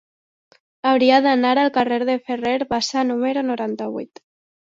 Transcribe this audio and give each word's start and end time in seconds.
Hauria 0.91 1.19
d'anar 1.25 1.51
al 1.65 1.69
carrer 1.75 1.99
de 2.09 2.15
Ferrer 2.29 2.55
Bassa 2.73 3.05
número 3.13 3.47
noranta-vuit. 3.53 4.27